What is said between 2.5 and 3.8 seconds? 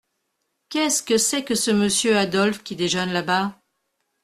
qui déjeune là-bas?